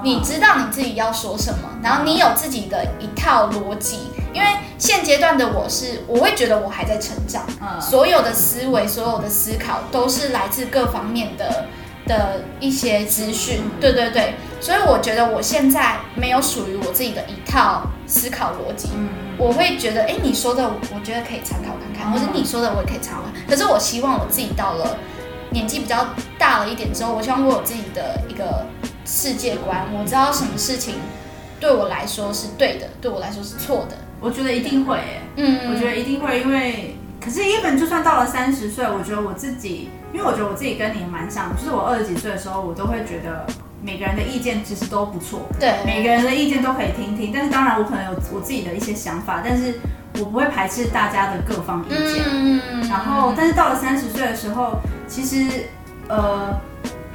[0.04, 4.12] 你知道你自己要说什么，然后你有自己的一套逻辑。
[4.32, 7.44] 因为现阶段的我是，我会觉得我还在成长，
[7.82, 11.66] 所有的思维、所有的思考都是来自各方面的
[12.06, 18.90] 的一些资讯，对对对，所以我觉得我现在没有属于我自己的一套思考逻辑，
[19.36, 24.96] 我会觉得，哎，你说的，我觉得可以参考看看，或者你说的我也可以参考，可是我希望我自己到了
[25.50, 26.06] 年纪比较
[26.38, 28.64] 大了一点之后，我希望我有自己的一个
[29.10, 30.94] 世界观，我知道什么事情
[31.60, 33.98] 对我来说是对的，对我来说是错的。
[34.22, 35.00] 我觉得一定会，
[35.36, 43.48] 嗯，我觉得一定会，因为可是一本就算到了三十岁，我觉得我自己，因为我觉得我自己跟你蛮像，就是我二十几岁的时候，我都会觉得
[43.82, 49.80] 每个人的意见其实都不错，对，每个人的意见都可以听听，但是当然我可能有我自己的一些想法，但是
[50.20, 55.66] 我不会排斥大家的各方意见，嗯，然后但是到了三十岁的时候，其实
[56.08, 56.56] 呃。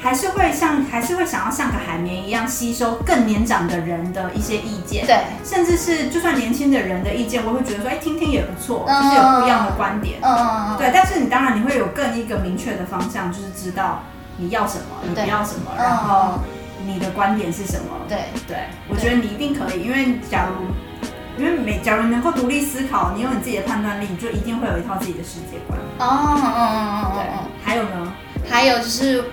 [0.05, 10.91] 还是会像，还是会想要像个海绵一样吸收更年长的人的一些意见，对，甚至是就算年轻的人的意见，我会觉得说，哎，听听也不错，就是有不一样的观点，嗯嗯嗯，对。
[10.93, 14.03] 但是你当然你会有更一个明确的方向，就是知道
[14.37, 16.39] 你要什么，你不要什么，然后
[16.85, 18.59] 你的观点是什么，对对。
[18.91, 25.81] 我觉得你一定可以，因为假如，因为每假如能够独立思考，你有你自己的判断力，你就一定会有一套自己的世界观。
[25.99, 27.25] 哦，嗯嗯嗯，对。
[27.65, 28.13] 还有呢？
[28.51, 29.25] 还有就是。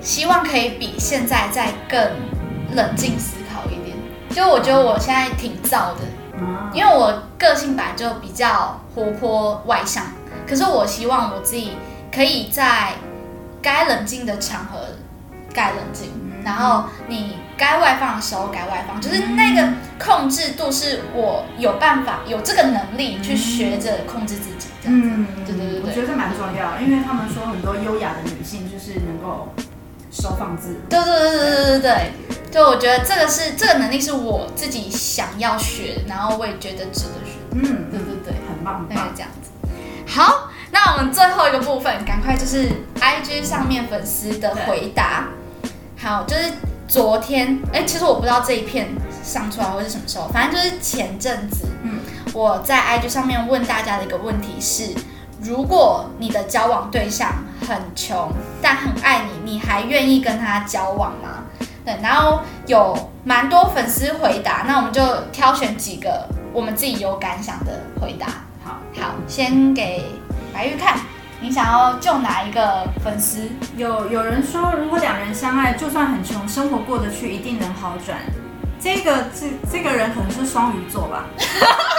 [0.00, 2.00] 希望可以比现在再更
[2.74, 3.96] 冷静思考一点。
[4.30, 6.00] 就我觉得我现在挺燥的，
[6.72, 10.04] 因为我个性本来就比较活泼外向。
[10.46, 11.72] 可是我希望我自己
[12.12, 12.92] 可以在
[13.60, 14.78] 该冷静的场合
[15.52, 16.08] 该冷静，
[16.44, 24.68] 然后你该外放的时候该外放，就是那个控制度是我有办法有这个能力去学着控制自己。
[24.84, 29.52] 嗯，对对对，我觉得这蛮重要，因为他们说很多优雅的女性就是能够。
[30.10, 30.76] 收放自如。
[30.88, 32.12] 对对对对对对对，
[32.50, 37.38] 就我觉得这个是这个能力是我自己想要学，然后我也觉得值得学。
[37.52, 39.50] 嗯，对对对，很棒，大概这样子。
[40.06, 42.68] 好，那我们最后一个部分，赶快就是
[43.00, 45.28] I G 上面粉丝的回答。
[45.96, 46.52] 好，就是
[46.88, 48.88] 昨天，哎，其实我不知道这一片
[49.22, 52.00] 上出来会是什么时候，反正就是前阵子，嗯，
[52.32, 54.92] 我在 I G 上面问大家的一个问题是。
[55.42, 57.32] 如果你的交往对象
[57.70, 58.28] 很穷，
[58.60, 61.44] 但很爱你，你还愿意跟他交往吗？
[61.84, 68.26] 对，然后有蛮多粉丝回答，那我们就挑选几个我们自己有感想的回答。
[68.64, 70.04] 好，好，先给
[70.52, 70.98] 白玉看，
[71.40, 73.48] 你想要救哪一个粉丝？
[73.76, 78.18] 有有人说，如果两人相爱，就算很穷，生活过得去，一定能好转。
[78.80, 81.24] 这个这这个人可能是双鱼座吧。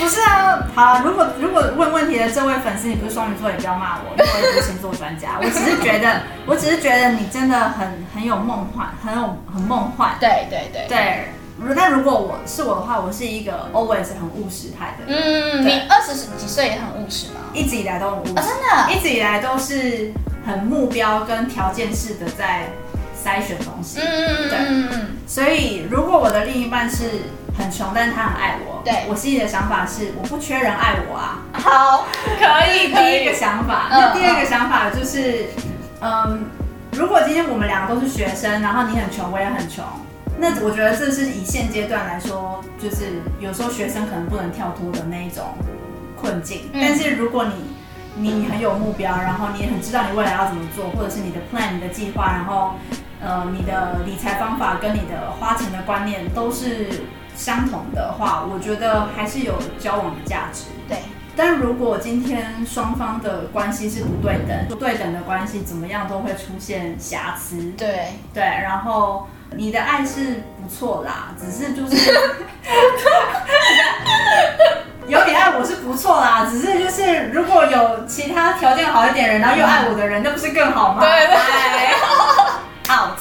[0.00, 5.38] 不是啊，好，如果如果问问题的这位粉丝你不是双鱼座，也不要骂我，因为我也不是星座专家。
[5.38, 10.16] 我只是觉得，我只是觉得你真的很很有梦幻，很有很梦幻。
[10.18, 11.28] 对对对对。
[11.76, 15.04] 但如果我是我的话，我是一个 always 很务实派的。
[15.06, 17.40] 嗯，你二十几岁也很务实吗？
[17.52, 20.10] 一直以来都很务实，真的，一直以来都是
[20.46, 22.70] 很目标跟条件式的在
[23.22, 24.00] 筛选东西。
[24.00, 24.88] 嗯嗯嗯。
[24.88, 24.98] 对。
[25.26, 27.04] 所以如果我的另一半是。
[27.60, 28.82] 很穷，但是他很爱我。
[28.84, 31.38] 对我心里的想法是，我不缺人爱我啊。
[31.52, 32.06] 好，
[32.38, 33.88] 可以，第一个想法。
[33.90, 35.50] 那第二个想法就是，
[36.00, 36.46] 嗯，
[36.92, 39.84] 如果今天我们两个都是学生，然后你很穷，我也很穷，
[40.38, 45.44] 那我觉得这是以现阶段来说，就是有时候学生可能不能跳脱的那一种
[46.20, 46.70] 困境。
[46.72, 47.52] 但是如果你
[48.16, 52.74] 你很有目标，然后你也很知道你未来要怎么做，或者是你的 plan、你的计划，然后
[53.22, 56.88] 呃，你的理财方法跟你的花钱的观念都是
[57.36, 60.64] 相同的话，我觉得还是有交往的价值。
[60.88, 60.98] 对。
[61.36, 67.72] 但如果今天双方的关系是不对等，不对等的关系怎么样都会出现瑕疵。
[67.78, 72.12] 对对，然后你的爱是不错啦，只是就是。
[75.06, 81.00] 有你爱我是不错啦，只是就是如果有其他条件好一点人，然后又爱我的人，那不是更好吗？
[81.00, 81.36] 对对
[82.90, 83.18] ，out。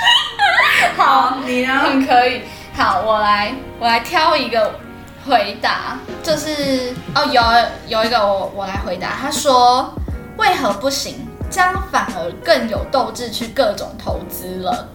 [0.96, 1.78] 好，你呢？
[1.80, 2.42] 很，可以。
[2.74, 4.80] 好，我来，我来挑一个
[5.26, 7.42] 回答，就是哦，有
[7.88, 9.94] 有一个我我来回答，他说
[10.38, 11.26] 为何不行？
[11.50, 14.88] 这样反而更有斗志去各种投资了。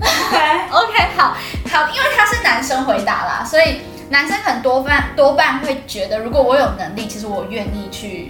[0.00, 1.36] OK OK，好
[1.70, 3.82] 好，因为他是男生回答啦，所以。
[4.12, 8.28] 男生很多半多半会觉得，如果我有能力，其实我愿意去，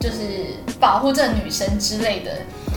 [0.00, 2.32] 就是保护这女生之类的，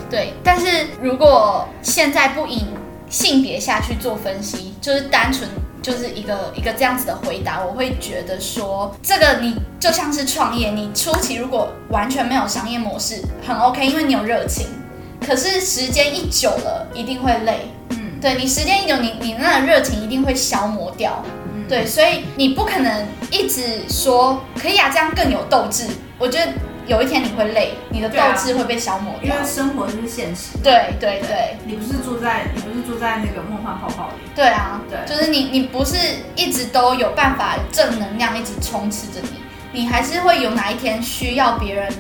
[0.09, 0.33] 对。
[0.43, 2.65] 但是如果现在不以
[3.09, 5.49] 性别下去做分析，就是单纯
[5.81, 14.67] 就是一个一个这样子的回答，我会觉得说，这个你就像是创业，你初期如果完全没有商业模式，很 OK，因为你有热情。
[15.25, 17.71] 可是时间一久了，一定会累。
[17.89, 21.23] 嗯，对你时间一久，你你那热情一定会消磨掉。
[21.67, 25.87] 对，所以你不可能一直说可以啊，这样更有斗志。
[26.19, 26.51] 我觉得
[26.87, 29.35] 有一天你会累，你的斗志会被消磨掉。
[29.35, 30.57] 因为生活就是现实。
[30.63, 34.29] 对对对，你不是住在你不是住在那个梦幻泡泡里。
[34.35, 35.97] 对啊，对，就是你你不是
[36.35, 41.91] 一直都有办法正能量一直充斥着你，你还是会有哪一天需要别人。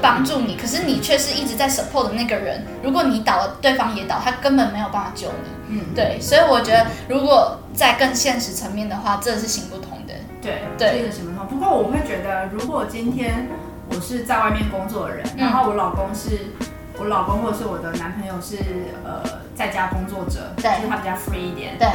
[0.00, 2.64] 帮助你，可是你却是一直在 support 的那个人。
[2.82, 5.78] 如果你倒了，对方也倒，他根本没有办法救你。
[5.78, 10.14] 嗯，对，所以我觉得，如果在更现实层面的话，这是行不通的。
[10.40, 11.46] 对，对，是行不通。
[11.46, 13.46] 不过我会觉得，如果今天
[13.94, 16.46] 我是在外面工作的人，然后我老公是，
[16.98, 18.56] 我老公或者是我的男朋友是
[19.04, 19.22] 呃
[19.54, 21.76] 在家工作者，对，就是他比较 free 一点。
[21.78, 21.88] 对，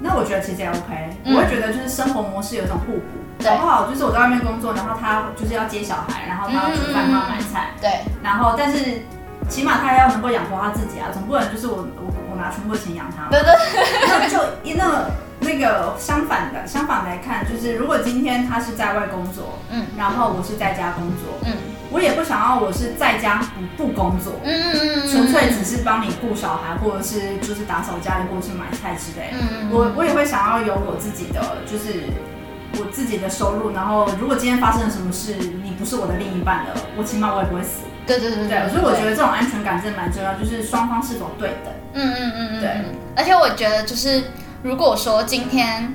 [0.00, 1.16] 那我觉得其实也 OK。
[1.26, 3.20] 我会觉得就是生活模式有一种互补。
[3.42, 3.88] 好不好？
[3.88, 7.70] 就是我在外面工作，然后他就是要接小孩，然后他要煮饭，他要买菜。
[7.80, 8.04] 对。
[8.22, 9.00] 然后，但是
[9.48, 13.30] 起码他要能够养活他自己啊，总不能就是我我我拿全部的钱养他。
[13.30, 13.54] 对对。
[14.06, 14.38] 那就
[14.76, 15.08] 那
[15.40, 21.52] 那个相反的，相反来看，就是如果今天他是在外工作，嗯，然后我是在家工作，嗯，
[21.90, 23.42] 我也不想要我是在家
[23.76, 29.30] 不不工作，嗯嗯嗯，纯粹只是帮你顾小孩，或者是就是打扫家里，或者是买菜之类。
[29.32, 29.68] 嗯嗯。
[29.72, 32.04] 我我也会想要有我自己的，就是。
[32.78, 37.80] 我自己的收入，然后如果今天发生了什么事，你不是我的另一半了，我起码我也不会死。
[38.06, 41.74] 对对对对，所以我觉得这种安全感真的蛮重要，就是双方是否对等。
[41.94, 42.70] 嗯嗯嗯嗯，对。
[43.16, 44.22] 而且我觉得就是，
[44.62, 45.94] 如果说今天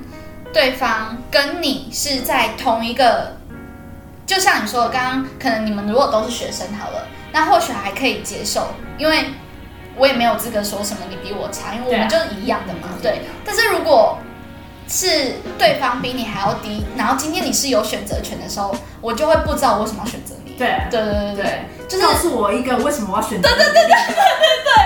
[0.51, 3.37] 对方跟你是在同一个，
[4.25, 9.25] 就像你说的，刚刚可能你们如果都是学生好了，那或许还可以接受，因为
[9.95, 12.89] 我也没有资格说什么你比我差，因为我们就是一样的嘛。
[13.01, 13.21] 对。
[13.45, 14.17] 但是如果
[14.87, 20.53] 是对方比你还要低，然后今天你是有选择权的时候，我就会不知道我为什么要选择你。
[20.57, 23.47] 对对对对对，就是告诉我一个为什么我要选择。
[23.47, 24.15] 对对对对对
[24.65, 24.85] 对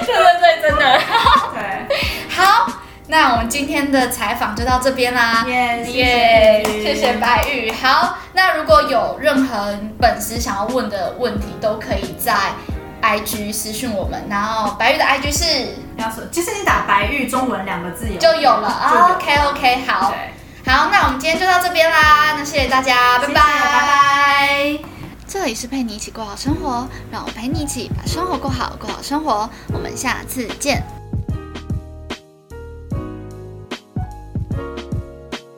[0.00, 1.00] 对对对对，真的。
[1.54, 1.98] 对，
[2.28, 2.66] 好，
[3.12, 5.44] 那我们今天的采访就到这边啦。
[5.46, 7.70] 耶耶，谢谢白玉。
[7.70, 12.34] 好，那如果有任何粉丝想要问的问题，都可以在。
[13.02, 15.44] I G 私讯我们，然后白玉的 I G 是，
[15.96, 20.14] 要说，其实你打白玉中文两个字有就有了啊，OK OK，好，
[20.64, 24.78] 好，那我们今天就到这边啦，那谢谢大家，拜拜拜拜。
[25.26, 30.80] 这里是陪你一起过好生活，让我陪你一起把生活过好，过好生活，我们下次见。